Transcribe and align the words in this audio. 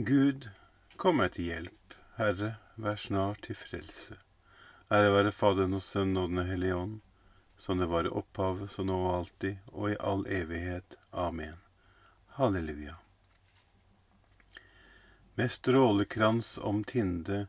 Gud, 0.00 0.46
kom 0.96 1.18
meg 1.20 1.34
til 1.34 1.50
hjelp. 1.50 1.94
Herre, 2.16 2.54
vær 2.80 2.96
snart 2.96 3.42
til 3.44 3.56
frelse. 3.58 4.14
Ære 4.88 5.10
være 5.12 5.32
Faderen 5.36 5.76
og 5.76 5.82
Sønnen 5.84 6.16
og 6.16 6.30
Den 6.30 6.46
hellige 6.48 6.76
ånd, 6.78 6.94
som 7.60 7.82
det 7.82 7.88
var 7.90 8.08
i 8.08 8.12
opphavet, 8.20 8.70
så 8.72 8.80
nå 8.88 8.96
og 8.96 9.16
alltid, 9.18 9.58
og 9.74 9.90
i 9.90 9.98
all 10.00 10.24
evighet. 10.24 10.96
Amen. 11.12 11.58
Halleluja. 12.38 12.96
Med 15.36 15.52
strålekrans 15.52 16.56
om 16.56 16.80
tinde 16.84 17.42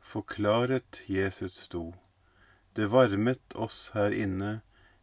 forklaret 0.00 1.02
Jesus 1.12 1.60
sto. 1.66 1.90
Det 2.72 2.88
varmet 2.88 3.52
oss 3.66 3.90
her 3.92 4.16
inne 4.16 4.62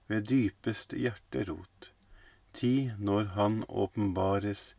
ved 0.10 0.26
dypeste 0.34 0.98
hjerterot. 0.98 1.94
Tid 2.54 2.98
når 2.98 3.36
Han 3.38 3.62
åpenbares 3.70 4.74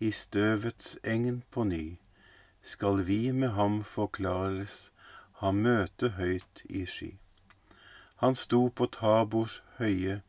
i 0.00 0.10
støvets 0.10 0.96
egn 1.04 1.42
på 1.50 1.64
ny, 1.64 1.98
skal 2.62 3.04
vi 3.06 3.32
med 3.32 3.54
ham 3.58 3.82
forklares, 3.84 4.90
ha 5.40 5.52
møte 5.52 6.14
høyt 6.18 6.64
i 6.68 6.86
sky. 6.86 7.12
Han 8.22 8.34
sto 8.34 8.68
på 8.68 8.86
Tabors 8.86 9.60
høye, 9.78 10.20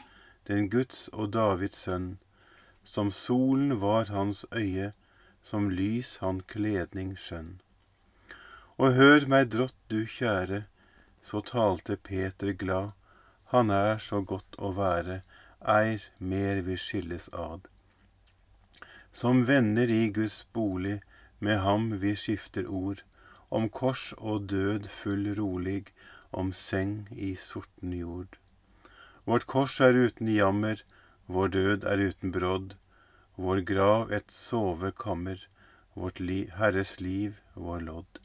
den 0.48 0.70
Guds 0.70 1.08
og 1.14 1.34
Davids 1.34 1.86
sønn. 1.86 2.18
Som 2.84 3.12
solen 3.12 3.80
var 3.82 4.12
hans 4.14 4.46
øye, 4.52 4.92
som 5.42 5.70
lys 5.70 6.18
han 6.22 6.42
kledning 6.54 7.16
skjønn. 7.18 7.62
Og 8.78 8.98
hør 9.00 9.26
meg 9.32 9.50
drått, 9.54 9.78
du 9.90 10.04
kjære, 10.06 10.66
så 11.24 11.42
talte 11.42 11.96
Peter 11.96 12.52
glad, 12.54 12.92
han 13.54 13.72
er 13.72 13.98
så 13.98 14.22
godt 14.22 14.58
å 14.60 14.74
være, 14.78 15.22
eir 15.78 16.04
mer 16.20 16.62
vi 16.68 16.78
skilles 16.78 17.30
ad. 17.34 17.70
Som 19.16 19.46
venner 19.46 19.88
i 19.88 20.10
Guds 20.10 20.42
bolig, 20.52 21.02
med 21.40 21.62
ham 21.64 21.84
vi 22.00 22.10
skifter 22.20 22.66
ord, 22.68 23.04
om 23.48 23.70
kors 23.70 24.10
og 24.18 24.50
død 24.52 24.90
full 24.92 25.30
rolig, 25.38 25.86
om 26.32 26.52
seng 26.52 27.08
i 27.12 27.30
sorten 27.40 27.94
jord. 27.96 28.36
Vårt 29.24 29.48
kors 29.54 29.78
er 29.88 29.96
uten 29.96 30.34
jammer, 30.34 30.84
vår 31.32 31.54
død 31.56 31.88
er 31.94 32.04
uten 32.10 32.36
brodd, 32.36 32.76
vår 33.40 33.64
grav 33.72 34.12
et 34.20 34.36
sovekammer, 34.42 35.48
vårt 35.96 36.20
li 36.20 36.42
Herres 36.60 37.00
liv 37.00 37.40
vår 37.56 37.88
lodd. 37.88 38.22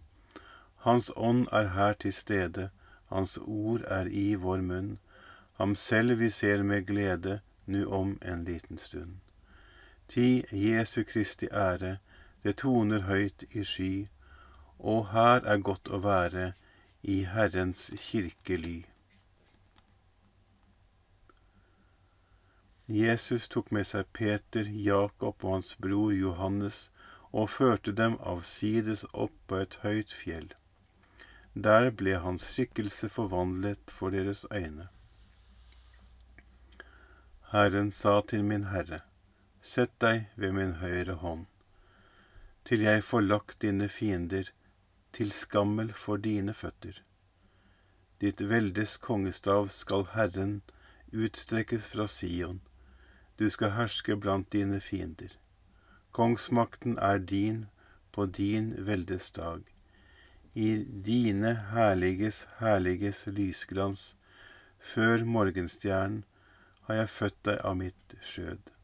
Hans 0.89 1.15
ånd 1.15 1.47
er 1.63 1.75
her 1.79 1.99
til 2.03 2.19
stede, 2.19 2.71
hans 3.15 3.39
ord 3.47 3.87
er 3.87 4.11
i 4.11 4.29
vår 4.35 4.67
munn, 4.75 4.93
ham 5.63 5.79
selv 5.79 6.19
vi 6.19 6.35
ser 6.35 6.67
med 6.67 6.91
glede, 6.91 7.41
nu 7.67 7.87
om 7.87 8.17
en 8.23 8.45
liten 8.45 8.87
stund. 8.91 9.21
Ti 10.11 10.45
Jesu 10.51 11.05
Kristi 11.05 11.47
ære, 11.53 11.99
det 12.43 12.57
toner 12.57 13.05
høyt 13.07 13.45
i 13.51 13.65
sky, 13.65 14.07
og 14.79 15.13
her 15.13 15.45
er 15.47 15.61
godt 15.63 15.87
å 15.87 16.01
være 16.03 16.53
i 17.03 17.21
Herrens 17.31 17.91
kirkely. 18.05 18.81
Jesus 22.91 23.47
tok 23.49 23.71
med 23.71 23.87
seg 23.87 24.09
Peter, 24.19 24.67
Jakob 24.67 25.45
og 25.45 25.53
hans 25.55 25.77
bror 25.79 26.11
Johannes 26.11 26.79
og 27.31 27.53
førte 27.55 27.95
dem 27.95 28.17
avsides 28.33 29.05
opp 29.13 29.37
på 29.47 29.61
et 29.63 29.77
høyt 29.85 30.15
fjell. 30.23 30.49
Der 31.55 31.91
ble 32.01 32.17
hans 32.25 32.49
skikkelse 32.51 33.13
forvandlet 33.15 33.95
for 33.95 34.11
deres 34.11 34.43
øyne. 34.51 34.89
Herren 37.53 37.95
sa 37.95 38.21
til 38.27 38.43
min 38.45 38.67
Herre, 38.75 39.01
Sett 39.63 39.93
deg 40.01 40.27
ved 40.37 40.55
min 40.57 40.73
høyre 40.81 41.19
hånd, 41.21 41.45
til 42.65 42.81
jeg 42.87 43.05
får 43.05 43.27
lagt 43.27 43.61
dine 43.63 43.89
fiender 43.93 44.49
til 45.13 45.33
skammel 45.37 45.93
for 45.93 46.17
dine 46.17 46.55
føtter. 46.55 47.03
Ditt 48.21 48.41
veldes 48.41 48.97
kongestav 49.05 49.69
skal 49.75 50.07
Herren 50.15 50.63
utstrekkes 51.13 51.87
fra 51.93 52.07
Sion, 52.09 52.61
du 53.41 53.49
skal 53.51 53.77
herske 53.77 54.17
blant 54.17 54.51
dine 54.53 54.81
fiender. 54.81 55.37
Kongsmakten 56.13 56.99
er 56.99 57.19
din 57.19 57.67
på 58.13 58.27
din 58.27 58.75
veldes 58.87 59.31
dag. 59.31 59.63
I 60.55 60.85
dine 61.07 61.55
herliges 61.71 62.47
herliges 62.59 63.27
lysglans, 63.27 64.17
før 64.79 65.25
morgenstjernen, 65.25 66.25
har 66.89 66.95
jeg 66.95 67.09
født 67.09 67.41
deg 67.45 67.65
av 67.65 67.77
mitt 67.77 68.15
skjød. 68.21 68.80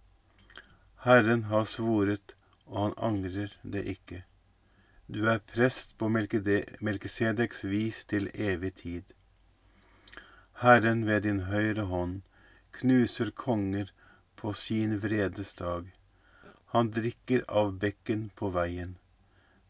Herren 1.05 1.45
har 1.51 1.65
svoret, 1.65 2.37
og 2.67 2.79
han 2.83 2.97
angrer 3.11 3.53
det 3.63 3.85
ikke. 3.87 4.25
Du 5.07 5.27
er 5.31 5.39
prest 5.39 5.95
på 5.99 6.09
Melkisedeks 6.09 7.65
vis 7.65 8.05
til 8.05 8.31
evig 8.35 8.75
tid. 8.75 9.03
Herren 10.63 11.07
ved 11.07 11.21
din 11.29 11.41
høyre 11.51 11.85
hånd 11.93 12.23
knuser 12.73 13.31
konger 13.31 13.93
på 14.37 14.53
sin 14.53 14.99
vredes 15.03 15.55
dag. 15.55 15.93
Han 16.75 16.91
drikker 16.91 17.45
av 17.49 17.77
bekken 17.81 18.31
på 18.37 18.51
veien. 18.51 18.97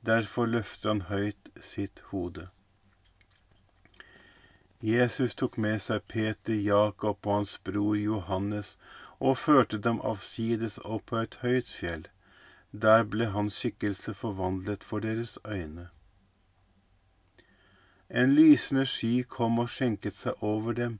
Derfor 0.07 0.47
løfter 0.47 0.95
han 0.95 1.03
høyt 1.11 1.51
sitt 1.61 2.03
hode. 2.13 2.49
Jesus 4.81 5.35
tok 5.35 5.57
med 5.59 5.81
seg 5.83 6.05
Peter, 6.09 6.55
Jakob 6.55 7.27
og 7.27 7.41
hans 7.41 7.57
bror 7.59 7.97
Johannes 7.97 8.77
og 9.21 9.39
førte 9.39 9.79
dem 9.79 10.01
avsides 10.01 10.79
opp 10.85 11.07
på 11.11 11.21
et 11.23 11.39
høyt 11.43 11.69
fjell. 11.73 12.07
Der 12.73 13.05
ble 13.05 13.31
hans 13.33 13.61
skikkelse 13.61 14.15
forvandlet 14.15 14.85
for 14.85 15.01
deres 15.01 15.39
øyne. 15.47 15.89
En 18.11 18.35
lysende 18.35 18.87
sky 18.87 19.23
kom 19.23 19.59
og 19.59 19.71
skjenket 19.73 20.15
seg 20.15 20.43
over 20.45 20.73
dem, 20.73 20.99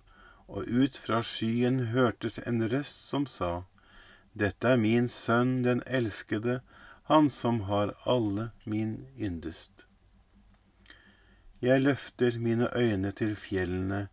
og 0.49 0.67
ut 0.67 0.97
fra 0.99 1.21
skyen 1.23 1.81
hørtes 1.93 2.39
en 2.47 2.65
røst 2.73 3.09
som 3.11 3.27
sa, 3.27 3.67
Dette 4.35 4.69
er 4.69 4.77
min 4.77 5.09
sønn, 5.09 5.63
den 5.65 5.83
elskede, 5.87 6.61
han 7.09 7.31
som 7.31 7.61
har 7.71 7.95
alle 8.05 8.51
min 8.65 9.07
yndest. 9.19 9.87
Jeg 11.63 11.81
løfter 11.81 12.39
mine 12.39 12.69
øyne 12.77 13.11
til 13.11 13.37
fjellene, 13.37 14.09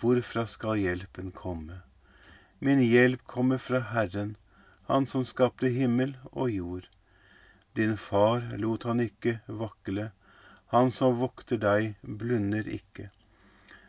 hvorfra 0.00 0.46
skal 0.46 0.80
hjelpen 0.80 1.30
komme? 1.30 1.82
Min 2.62 2.80
hjelp 2.84 3.26
kommer 3.26 3.58
fra 3.58 3.78
Herren, 3.80 4.36
Han 4.86 5.06
som 5.06 5.24
skapte 5.24 5.68
himmel 5.68 6.16
og 6.32 6.50
jord. 6.50 6.88
Din 7.72 7.96
far 7.96 8.42
lot 8.58 8.82
han 8.84 9.00
ikke 9.00 9.38
vakle, 9.46 10.10
han 10.74 10.90
som 10.90 11.16
vokter 11.20 11.56
deg, 11.62 11.94
blunder 12.02 12.68
ikke. 12.68 13.06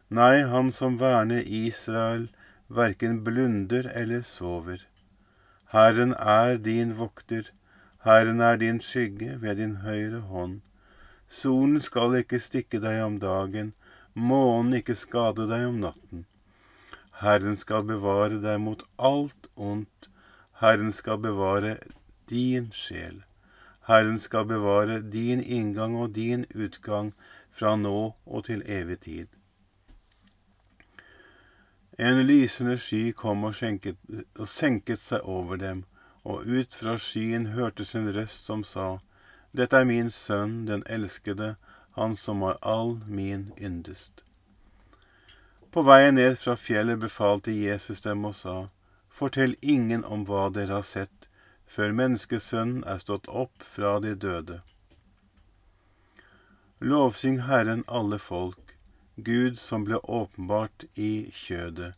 Nei, 0.07 0.43
han 0.53 0.71
som 0.71 0.99
verner 1.01 1.43
Israel, 1.45 2.29
verken 2.67 3.19
blunder 3.25 3.91
eller 3.91 4.21
sover. 4.21 4.87
Herren 5.73 6.13
er 6.13 6.57
din 6.57 6.95
vokter, 6.97 7.51
Herren 8.07 8.41
er 8.41 8.57
din 8.57 8.79
skygge 8.79 9.37
ved 9.41 9.59
din 9.59 9.77
høyre 9.83 10.23
hånd. 10.31 10.61
Solen 11.27 11.81
skal 11.81 12.15
ikke 12.23 12.39
stikke 12.39 12.79
deg 12.79 13.03
om 13.03 13.19
dagen, 13.19 13.73
månen 14.13 14.79
ikke 14.79 14.95
skade 14.95 15.45
deg 15.51 15.67
om 15.67 15.83
natten. 15.83 16.25
Herren 17.21 17.57
skal 17.57 17.83
bevare 17.85 18.39
deg 18.41 18.61
mot 18.61 18.81
alt 18.97 19.49
ondt. 19.55 20.07
Herren 20.61 20.91
skal 20.91 21.19
bevare 21.21 21.75
din 22.29 22.71
sjel. 22.73 23.19
Herren 23.85 24.17
skal 24.19 24.47
bevare 24.49 25.01
din 25.01 25.43
inngang 25.43 25.95
og 25.95 26.15
din 26.15 26.47
utgang 26.55 27.13
fra 27.51 27.75
nå 27.75 28.15
og 28.25 28.45
til 28.47 28.63
evig 28.65 28.99
tid. 29.05 29.27
En 31.99 32.23
lysende 32.25 32.77
sky 32.81 33.11
kom 33.13 33.43
og, 33.45 33.53
skjenket, 33.53 34.01
og 34.39 34.47
senket 34.47 34.99
seg 34.99 35.21
over 35.21 35.61
dem, 35.61 35.85
og 36.23 36.47
ut 36.47 36.73
fra 36.73 36.97
skyen 36.97 37.51
hørtes 37.53 37.93
en 37.95 38.09
røst 38.15 38.49
som 38.49 38.63
sa, 38.65 38.97
Dette 39.53 39.77
er 39.77 39.85
min 39.85 40.09
sønn, 40.09 40.65
den 40.65 40.81
elskede, 40.89 41.55
han 41.99 42.15
som 42.15 42.41
har 42.41 42.57
all 42.61 42.97
min 43.05 43.51
yndest. 43.61 44.23
På 45.71 45.81
veien 45.87 46.15
ned 46.15 46.39
fra 46.39 46.57
fjellet 46.59 46.99
befalte 46.99 47.51
Jesus 47.55 48.01
dem 48.03 48.25
og 48.27 48.35
sa, 48.35 48.55
Fortell 49.07 49.53
ingen 49.61 50.03
om 50.03 50.25
hva 50.27 50.49
dere 50.51 50.79
har 50.79 50.87
sett, 50.87 51.29
før 51.67 51.93
menneskesønnen 51.95 52.83
er 52.93 52.99
stått 52.99 53.29
opp 53.43 53.63
fra 53.75 53.93
de 54.03 54.11
døde. 54.25 54.59
Lovsyng 56.83 57.43
Herren 57.47 57.85
alle 57.87 58.19
folk, 58.19 58.75
Gud 59.15 59.59
som 59.59 59.85
ble 59.87 59.99
åpenbart 60.03 60.87
i 60.95 61.29
kjødet, 61.31 61.93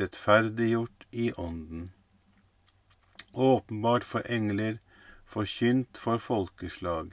rettferdiggjort 0.00 1.04
i 1.10 1.32
ånden. 1.36 1.90
Åpenbart 3.32 4.06
for 4.06 4.24
engler, 4.38 4.78
forkynt 5.26 5.98
for 5.98 6.22
folkeslag. 6.22 7.12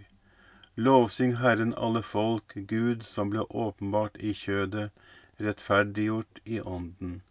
Lovsyng 0.75 1.35
Herren 1.41 1.73
alle 1.75 2.03
folk, 2.05 2.53
Gud 2.55 3.03
som 3.03 3.33
ble 3.33 3.43
åpenbart 3.49 4.21
i 4.21 4.31
kjødet, 4.37 4.91
rettferdiggjort 5.39 6.39
i 6.45 6.59
ånden, 6.61 7.21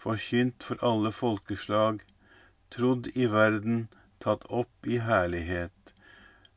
forkynt 0.00 0.62
for 0.64 0.80
alle 0.90 1.12
folkeslag, 1.12 2.02
trodd 2.70 3.10
i 3.14 3.26
verden, 3.32 3.88
tatt 4.18 4.46
opp 4.62 4.86
i 4.86 4.98
herlighet, 4.98 5.72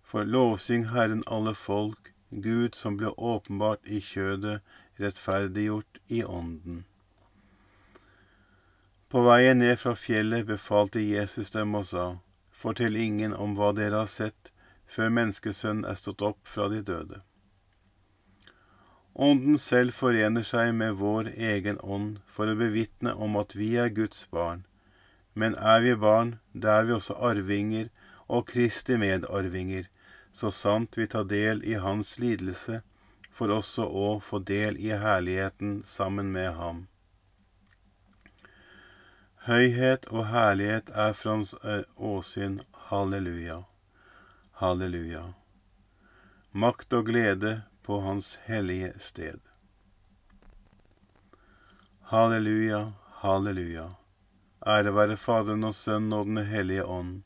For 0.10 0.26
lovsyng 0.26 0.88
Herren 0.90 1.22
alle 1.28 1.54
folk, 1.54 2.14
Gud 2.32 2.74
som 2.76 2.96
ble 2.98 3.12
åpenbart 3.14 3.86
i 3.86 4.00
kjødet, 4.02 4.64
rettferdiggjort 4.98 6.00
i 6.08 6.24
ånden. 6.24 6.80
På 9.10 9.22
veien 9.26 9.62
ned 9.62 9.78
fra 9.82 9.94
fjellet 9.94 10.48
befalte 10.50 11.02
Jesus 11.02 11.54
dem 11.54 11.78
og 11.78 11.86
sa, 11.92 12.08
Fortell 12.60 12.98
ingen 12.98 13.34
om 13.34 13.54
hva 13.58 13.70
dere 13.78 14.02
har 14.02 14.10
sett, 14.12 14.52
før 14.90 15.14
Menneskesønnen 15.14 15.86
er 15.86 15.98
stått 16.02 16.26
opp 16.26 16.42
fra 16.50 16.68
de 16.74 16.82
døde. 16.86 17.22
Ånden 19.20 19.58
selv 19.60 19.92
forener 19.92 20.46
seg 20.48 20.70
med 20.80 20.94
vår 20.96 21.28
egen 21.36 21.80
ånd 21.84 22.20
for 22.32 22.48
å 22.48 22.56
bevitne 22.56 23.12
om 23.20 23.34
at 23.42 23.52
vi 23.52 23.74
er 23.76 23.90
Guds 23.92 24.22
barn. 24.32 24.62
Men 25.36 25.58
er 25.60 25.82
vi 25.84 25.96
barn, 26.00 26.38
da 26.54 26.78
er 26.80 26.88
vi 26.88 26.94
også 26.96 27.18
arvinger 27.30 27.90
og 28.28 28.46
Kristi 28.48 28.96
medarvinger, 29.02 29.90
så 30.32 30.54
sant 30.56 30.96
vi 30.96 31.10
tar 31.12 31.28
del 31.28 31.60
i 31.68 31.76
Hans 31.84 32.14
lidelse, 32.22 32.80
for 33.28 33.52
også 33.52 33.90
å 33.92 34.08
få 34.24 34.40
del 34.40 34.80
i 34.80 34.94
herligheten 35.04 35.82
sammen 35.84 36.32
med 36.32 36.54
Ham. 36.56 36.86
Høyhet 39.50 40.08
og 40.14 40.30
herlighet 40.32 40.96
er 40.96 41.12
fra 41.12 41.36
Hans 41.36 41.58
eh, 41.60 41.84
åsyn. 41.96 42.62
Halleluja. 42.88 43.66
Halleluja. 44.64 45.26
Makt 46.52 46.96
og 46.96 47.12
glede 47.12 47.60
på 47.90 48.00
Hans 48.00 48.40
hellige 48.44 48.94
sted. 49.00 49.40
Halleluja, 52.02 52.94
halleluja. 53.22 53.86
Ære 54.66 54.92
være 54.94 55.16
Faderen 55.18 55.66
og 55.66 55.74
Sønnen 55.74 56.14
og 56.14 56.28
Den 56.28 56.38
hellige 56.46 56.84
ånd. 56.86 57.24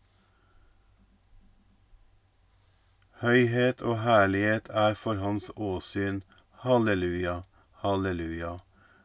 Høyhet 3.25 3.83
og 3.83 3.99
herlighet 4.05 4.71
er 4.85 4.95
for 5.01 5.19
Hans 5.19 5.49
åsyn. 5.55 6.21
Halleluja, 6.63 7.41
halleluja. 7.83 8.53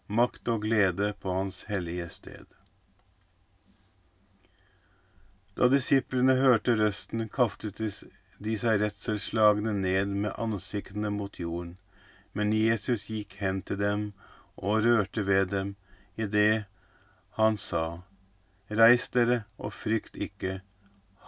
Makt 0.07 0.53
og 0.55 0.63
glede 0.63 1.11
på 1.19 1.35
Hans 1.41 1.65
hellige 1.73 2.07
sted. 2.09 2.47
Da 5.59 5.67
disiplene 5.75 6.39
hørte 6.39 6.79
røsten, 6.85 7.27
kastet 7.29 7.83
de 7.83 7.91
seg 8.45 8.81
redselsslagne 8.81 9.73
ned 9.75 10.09
med 10.25 10.33
ansiktene 10.39 11.11
mot 11.11 11.39
jorden. 11.39 11.77
Men 12.33 12.53
Jesus 12.53 13.09
gikk 13.11 13.39
hen 13.43 13.63
til 13.63 13.79
dem 13.79 14.13
og 14.57 14.85
rørte 14.85 15.27
ved 15.27 15.51
dem 15.55 15.77
idet 16.17 16.67
han 17.39 17.57
sa, 17.57 18.03
Reis 18.71 19.09
dere 19.09 19.45
og 19.59 19.73
frykt 19.73 20.17
ikke. 20.17 20.61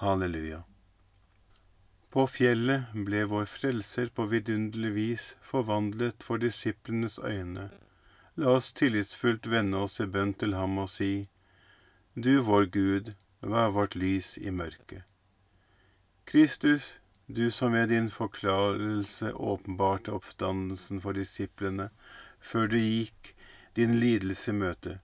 Halleluja. 0.00 0.62
På 2.10 2.26
fjellet 2.26 2.90
ble 3.06 3.22
vår 3.30 3.46
Frelser 3.46 4.10
på 4.14 4.26
vidunderlig 4.26 4.90
vis 4.94 5.26
forvandlet 5.42 6.22
for 6.26 6.42
disiplenes 6.42 7.18
øyne. 7.18 7.70
La 8.36 8.56
oss 8.56 8.72
tillitsfullt 8.72 9.46
vende 9.50 9.78
oss 9.78 10.00
i 10.00 10.06
bønn 10.06 10.34
til 10.34 10.54
ham 10.54 10.78
og 10.78 10.88
si, 10.90 11.28
Du 12.14 12.42
vår 12.42 12.66
Gud, 12.74 13.14
Vær 13.40 13.70
vårt 13.72 13.94
lys 13.96 14.36
i 14.36 14.50
mørket. 14.50 15.02
Kristus, 16.26 16.99
du 17.36 17.50
som 17.50 17.72
ved 17.72 17.88
din 17.88 18.10
forklarelse 18.10 19.32
åpenbarte 19.32 20.12
oppstandelsen 20.12 21.00
for 21.00 21.16
disiplene 21.16 21.88
før 22.40 22.66
du 22.72 22.78
gikk 22.78 23.34
din 23.76 23.98
lidelse 24.02 24.50
i 24.50 24.56
møte, 24.56 24.96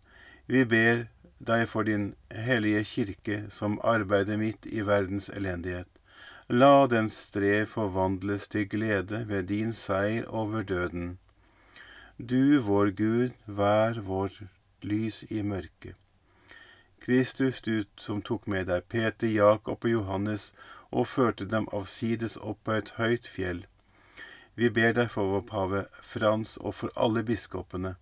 vi 0.46 0.64
ber 0.64 1.06
deg 1.38 1.66
for 1.68 1.86
din 1.86 2.14
hellige 2.30 2.84
kirke 2.84 3.38
som 3.50 3.78
arbeider 3.84 4.40
midt 4.40 4.66
i 4.66 4.82
verdens 4.86 5.28
elendighet. 5.28 5.88
La 6.48 6.86
den 6.86 7.10
strev 7.10 7.66
forvandles 7.66 8.48
til 8.48 8.68
glede 8.70 9.24
ved 9.28 9.48
din 9.50 9.72
seier 9.72 10.26
over 10.28 10.62
døden. 10.62 11.18
Du, 12.18 12.60
vår 12.62 12.90
Gud, 12.96 13.30
vær 13.46 14.00
vår 14.00 14.30
lys 14.82 15.24
i 15.30 15.42
mørket. 15.42 15.96
Kristus, 17.00 17.60
du 17.60 17.84
som 17.96 18.22
tok 18.22 18.46
med 18.46 18.66
deg 18.66 18.86
Peter, 18.88 19.28
Jakob 19.28 19.84
og 19.84 19.90
Johannes 19.90 20.52
og 20.90 21.08
førte 21.08 21.46
dem 21.50 21.68
avsides 21.72 22.36
opp 22.36 22.62
på 22.64 22.76
et 22.78 22.92
høyt 22.98 23.26
fjell. 23.26 23.64
Vi 24.56 24.70
ber 24.70 24.94
deg 24.96 25.10
for 25.12 25.32
vår 25.32 25.44
pave 25.50 25.80
Frans 26.00 26.56
og 26.56 26.74
for 26.80 26.92
alle 26.96 27.22
biskopene. 27.26 27.96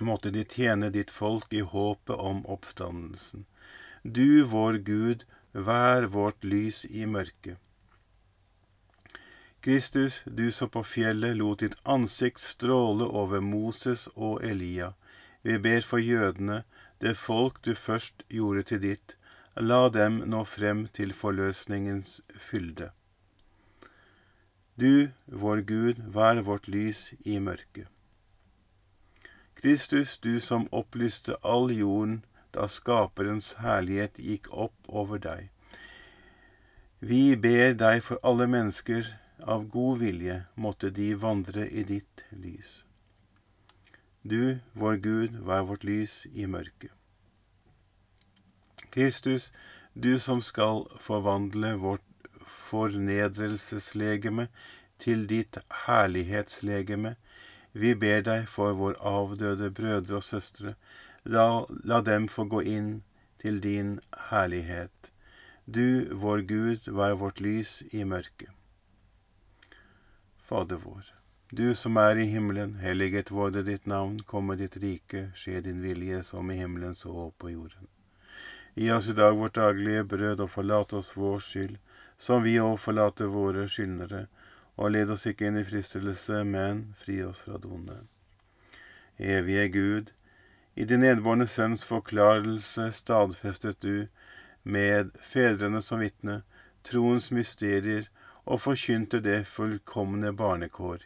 Måtte 0.00 0.30
de 0.32 0.44
tjene 0.48 0.88
ditt 0.90 1.10
folk 1.10 1.52
i 1.52 1.60
håpet 1.60 2.16
om 2.16 2.40
oppstandelsen. 2.48 3.44
Du, 4.02 4.44
vår 4.48 4.80
Gud, 4.86 5.26
vær 5.52 6.08
vårt 6.14 6.44
lys 6.44 6.84
i 6.88 7.04
mørket. 7.06 7.58
Kristus, 9.62 10.22
du 10.26 10.50
som 10.50 10.72
på 10.74 10.82
fjellet 10.82 11.36
lot 11.38 11.60
ditt 11.62 11.76
ansikt 11.84 12.40
stråle 12.42 13.06
over 13.06 13.44
Moses 13.44 14.08
og 14.16 14.40
Elia. 14.42 14.94
Vi 15.42 15.58
ber 15.58 15.84
for 15.86 16.02
jødene, 16.02 16.62
det 16.98 17.16
folk 17.16 17.60
du 17.62 17.74
først 17.74 18.24
gjorde 18.28 18.62
til 18.62 18.80
ditt, 18.82 19.16
la 19.56 19.88
dem 19.88 20.22
nå 20.32 20.44
frem 20.44 20.86
til 20.96 21.12
forløsningens 21.12 22.20
fylde. 22.36 22.90
Du, 24.80 25.10
vår 25.26 25.60
Gud, 25.68 26.00
vær 26.14 26.40
vårt 26.42 26.68
lys 26.68 27.12
i 27.24 27.38
mørket. 27.38 27.88
Kristus, 29.54 30.16
du 30.16 30.40
som 30.40 30.64
opplyste 30.72 31.36
all 31.44 31.70
jorden 31.70 32.24
da 32.52 32.66
Skaperens 32.68 33.52
herlighet 33.62 34.16
gikk 34.18 34.48
opp 34.50 34.88
over 34.88 35.20
deg. 35.22 35.50
Vi 37.00 37.36
ber 37.36 37.74
deg 37.74 38.02
for 38.02 38.18
alle 38.22 38.48
mennesker 38.48 39.12
av 39.42 39.68
god 39.68 40.00
vilje, 40.00 40.40
måtte 40.56 40.90
de 40.90 41.12
vandre 41.14 41.68
i 41.68 41.84
ditt 41.84 42.24
lys. 42.30 42.84
Du, 44.22 44.58
vår 44.74 44.96
Gud, 45.02 45.38
vær 45.46 45.66
vårt 45.68 45.84
lys 45.84 46.26
i 46.32 46.46
mørket. 46.46 46.94
Kristus, 48.90 49.52
du 49.94 50.18
som 50.18 50.42
skal 50.42 50.86
forvandle 51.00 51.74
vårt 51.76 52.04
fornedrelseslegeme 52.70 54.48
til 54.98 55.26
ditt 55.28 55.58
herlighetslegeme, 55.86 57.14
vi 57.72 57.94
ber 57.94 58.20
deg 58.26 58.48
for 58.48 58.76
vår 58.76 58.98
avdøde 59.00 59.70
brødre 59.70 60.18
og 60.18 60.26
søstre, 60.26 60.74
la, 61.24 61.64
la 61.84 62.00
dem 62.04 62.28
få 62.28 62.44
gå 62.44 62.60
inn 62.74 62.90
til 63.40 63.60
din 63.64 63.98
herlighet. 64.30 65.12
Du, 65.66 66.14
vår 66.24 66.44
Gud, 66.48 66.90
vær 66.90 67.16
vårt 67.20 67.40
lys 67.40 67.82
i 67.92 68.04
mørket. 68.04 68.50
Fader 70.48 70.80
vår. 70.82 71.06
Du 71.52 71.74
som 71.74 71.96
er 71.96 72.16
i 72.16 72.26
himmelen, 72.26 72.78
helliget 72.80 73.30
vorde 73.30 73.62
ditt 73.64 73.86
navn, 73.86 74.18
komme 74.26 74.56
ditt 74.56 74.76
rike, 74.82 75.30
skje 75.36 75.60
din 75.64 75.82
vilje 75.84 76.22
som 76.24 76.50
i 76.50 76.56
himmelen 76.60 76.94
så 76.96 77.30
på 77.38 77.52
jorden. 77.52 77.88
Gi 78.74 78.92
oss 78.92 79.08
i 79.08 79.12
dag 79.12 79.36
vårt 79.36 79.54
daglige 79.54 80.04
brød, 80.04 80.40
og 80.40 80.50
forlat 80.50 80.92
oss 80.96 81.12
vår 81.16 81.40
skyld, 81.44 81.76
som 82.16 82.42
vi 82.42 82.54
òg 82.60 82.78
forlater 82.80 83.28
våre 83.28 83.66
skyldnere, 83.68 84.26
og 84.80 84.94
led 84.94 85.10
oss 85.12 85.26
ikke 85.28 85.50
inn 85.50 85.58
i 85.60 85.64
fristelse, 85.68 86.40
men 86.48 86.86
fri 86.96 87.18
oss 87.26 87.42
fra 87.44 87.58
det 87.60 87.68
onde. 87.68 87.98
Evige 89.18 89.68
Gud, 89.68 90.12
i 90.74 90.86
din 90.88 91.04
nedbårne 91.04 91.46
sønns 91.46 91.84
forklarelse 91.84 92.88
stadfestet 92.96 93.80
du, 93.84 94.08
med 94.62 95.10
fedrene 95.20 95.82
som 95.84 96.00
vitne, 96.00 96.40
troens 96.82 97.28
mysterier, 97.30 98.08
og 98.44 98.62
forkynte 98.64 99.20
det 99.20 99.42
fullkomne 99.46 100.32
barnekår. 100.32 101.04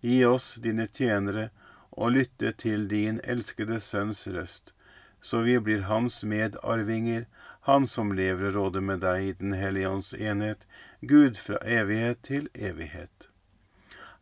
Gi 0.00 0.22
oss, 0.24 0.54
dine 0.64 0.88
tjenere, 0.88 1.50
å 1.92 2.08
lytte 2.08 2.54
til 2.56 2.88
din 2.88 3.20
elskede 3.24 3.78
Sønns 3.80 4.24
røst, 4.32 4.72
så 5.20 5.40
vi 5.46 5.58
blir 5.60 5.86
Hans 5.90 6.24
medarvinger, 6.24 7.26
Han 7.60 7.86
som 7.86 8.12
lever 8.12 8.48
og 8.48 8.54
råder 8.54 8.80
med 8.80 9.00
deg 9.02 9.22
i 9.22 9.32
Den 9.32 9.52
hellige 9.52 9.88
ånds 9.88 10.12
enhet, 10.14 10.66
Gud 11.00 11.36
fra 11.36 11.58
evighet 11.64 12.22
til 12.22 12.48
evighet. 12.54 13.28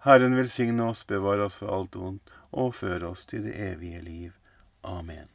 Herren 0.04 0.36
velsigne 0.36 0.84
oss, 0.84 1.04
bevare 1.04 1.44
oss 1.44 1.60
for 1.60 1.72
alt 1.72 1.96
ondt, 1.96 2.32
og 2.52 2.74
føre 2.74 3.12
oss 3.12 3.26
til 3.26 3.44
det 3.44 3.54
evige 3.72 4.00
liv. 4.00 4.32
Amen. 4.84 5.28